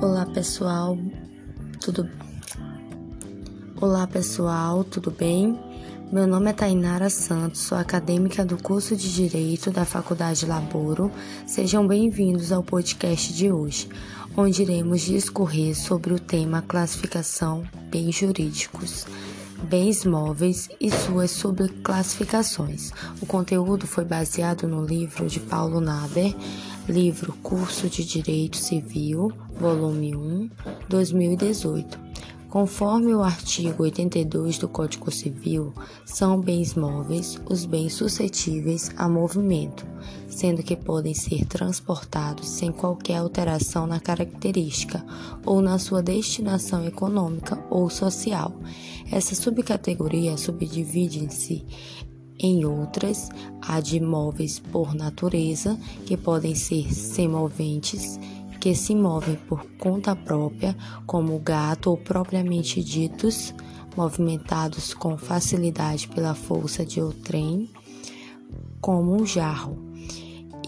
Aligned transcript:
Olá 0.00 0.24
pessoal, 0.26 0.98
tudo 1.80 2.08
Olá 3.80 4.06
pessoal, 4.06 4.84
tudo 4.84 5.10
bem? 5.10 5.58
Meu 6.10 6.26
nome 6.26 6.50
é 6.50 6.52
Tainara 6.52 7.10
Santos, 7.10 7.60
sou 7.60 7.76
acadêmica 7.76 8.44
do 8.44 8.56
curso 8.56 8.96
de 8.96 9.12
Direito 9.12 9.70
da 9.70 9.84
Faculdade 9.84 10.46
Laboro. 10.46 11.10
Sejam 11.46 11.86
bem-vindos 11.86 12.52
ao 12.52 12.62
podcast 12.62 13.32
de 13.32 13.52
hoje, 13.52 13.88
onde 14.36 14.62
iremos 14.62 15.02
discorrer 15.02 15.76
sobre 15.76 16.12
o 16.12 16.18
tema 16.18 16.62
classificação 16.62 17.62
bens 17.90 18.14
jurídicos 18.14 19.06
bens 19.62 20.04
móveis 20.04 20.68
e 20.80 20.90
suas 20.90 21.30
subclassificações. 21.30 22.90
O 23.20 23.26
conteúdo 23.26 23.86
foi 23.86 24.04
baseado 24.04 24.66
no 24.66 24.84
livro 24.84 25.26
de 25.26 25.40
Paulo 25.40 25.80
Naber, 25.80 26.34
livro 26.88 27.32
Curso 27.42 27.88
de 27.88 28.04
Direito 28.04 28.56
Civil, 28.56 29.32
volume 29.58 30.14
1, 30.16 30.50
2018. 30.88 32.12
Conforme 32.50 33.14
o 33.14 33.22
artigo 33.22 33.82
82 33.82 34.58
do 34.58 34.68
Código 34.68 35.10
Civil, 35.10 35.72
são 36.04 36.38
bens 36.38 36.74
móveis 36.74 37.40
os 37.48 37.64
bens 37.64 37.94
suscetíveis 37.94 38.90
a 38.98 39.08
movimento, 39.08 39.86
sendo 40.28 40.62
que 40.62 40.76
podem 40.76 41.14
ser 41.14 41.46
transportados 41.46 42.48
sem 42.48 42.70
qualquer 42.70 43.16
alteração 43.16 43.86
na 43.86 43.98
característica 43.98 45.02
ou 45.46 45.62
na 45.62 45.78
sua 45.78 46.02
destinação 46.02 46.86
econômica 46.86 47.58
ou 47.72 47.88
social. 47.88 48.54
Essa 49.10 49.34
subcategoria 49.34 50.36
subdivide-se 50.36 51.64
em 52.38 52.64
outras, 52.64 53.28
a 53.60 53.80
de 53.80 54.00
móveis 54.00 54.58
por 54.58 54.94
natureza, 54.94 55.78
que 56.06 56.16
podem 56.16 56.54
ser 56.54 56.92
semoventes 56.92 58.18
que 58.62 58.76
se 58.76 58.94
movem 58.94 59.34
por 59.34 59.66
conta 59.76 60.14
própria, 60.14 60.76
como 61.04 61.34
o 61.34 61.40
gato 61.40 61.90
ou 61.90 61.96
propriamente 61.96 62.80
ditos, 62.80 63.52
movimentados 63.96 64.94
com 64.94 65.18
facilidade 65.18 66.06
pela 66.06 66.32
força 66.32 66.86
de 66.86 67.00
outrem, 67.00 67.68
como 68.80 69.20
um 69.20 69.26
jarro, 69.26 69.76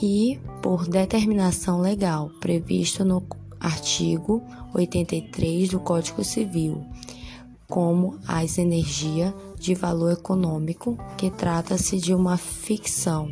e 0.00 0.38
por 0.62 0.86
determinação 0.86 1.80
legal 1.80 2.30
previsto 2.38 3.04
no 3.04 3.20
artigo 3.60 4.42
83 4.74 5.68
do 5.68 5.78
Código 5.78 6.24
Civil, 6.24 6.84
como 7.68 8.18
as 8.26 8.58
energias 8.58 9.32
de 9.58 9.74
valor 9.74 10.12
econômico, 10.12 10.98
que 11.16 11.30
trata-se 11.30 11.98
de 11.98 12.14
uma 12.14 12.36
ficção 12.36 13.30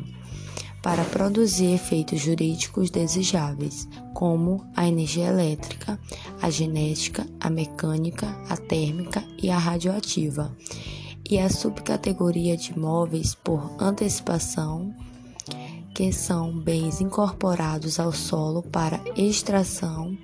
para 0.83 1.05
produzir 1.05 1.75
efeitos 1.75 2.21
jurídicos 2.21 2.91
desejáveis, 2.91 3.89
como 4.15 4.65
a 4.77 4.87
energia 4.87 5.27
elétrica, 5.27 5.99
a 6.41 6.51
genética, 6.51 7.27
a 7.41 7.51
mecânica, 7.51 8.29
a 8.49 8.57
térmica 8.57 9.25
e 9.43 9.51
a 9.51 9.59
radioativa, 9.59 10.55
e 11.29 11.39
a 11.39 11.51
subcategoria 11.51 12.57
de 12.57 12.79
móveis 12.79 13.35
por 13.35 13.75
antecipação, 13.79 14.95
que 15.99 16.13
são 16.13 16.57
bens 16.57 17.01
incorporados 17.01 17.99
ao 17.99 18.13
solo 18.13 18.63
para 18.63 19.01
extração, 19.17 20.17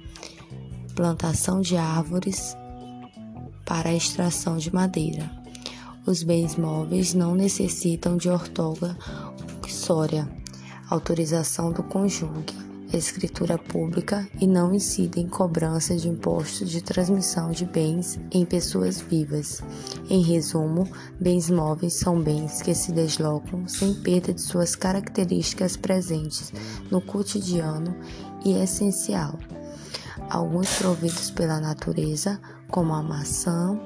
plantação 0.95 1.61
de 1.61 1.77
árvores, 1.77 2.57
para 3.67 3.93
extração 3.93 4.57
de 4.57 4.73
madeira. 4.73 5.29
Os 6.07 6.23
bens 6.23 6.55
móveis 6.55 7.13
não 7.13 7.35
necessitam 7.35 8.17
de 8.17 8.29
ortoga 8.29 8.97
sória 9.67 10.31
autorização 10.89 11.73
do 11.73 11.83
cônjuge, 11.83 12.55
escritura 12.97 13.59
pública 13.59 14.29
e 14.41 14.47
não 14.47 14.75
incidem 14.75 15.29
cobrança 15.29 15.97
de 15.97 16.09
impostos 16.09 16.71
de 16.71 16.83
transmissão 16.83 17.51
de 17.51 17.65
bens 17.65 18.19
em 18.31 18.45
pessoas 18.45 19.01
vivas. 19.01 19.63
Em 20.09 20.23
resumo, 20.23 20.89
bens 21.21 21.51
móveis 21.51 21.95
são 21.95 22.21
bens 22.21 22.63
que 22.63 22.75
se 22.75 22.93
deslocam 22.93 23.67
sem 23.69 23.95
perda 23.95 24.33
de 24.33 24.41
suas 24.41 24.77
características 24.77 25.77
presentes 25.77 26.53
no 26.91 27.01
cotidiano 27.01 27.97
e 28.45 28.53
essencial. 28.53 29.39
Alguns 30.31 30.77
providos 30.77 31.31
pela 31.31 31.61
natureza, 31.61 32.41
como 32.69 32.95
a 32.95 33.03
maçã, 33.03 33.79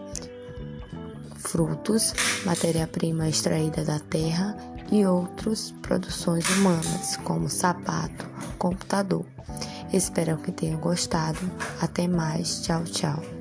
frutos, 1.37 2.13
matéria-prima 2.45 3.29
extraída 3.29 3.85
da 3.85 3.99
terra 3.99 4.57
e 4.91 5.05
outras 5.05 5.73
produções 5.83 6.49
humanas, 6.57 7.17
como 7.25 7.49
sapato, 7.49 8.29
computador. 8.59 9.25
Espero 9.93 10.37
que 10.39 10.53
tenham 10.53 10.79
gostado. 10.81 11.39
Até 11.81 12.07
mais. 12.07 12.63
Tchau, 12.63 12.85
tchau. 12.85 13.38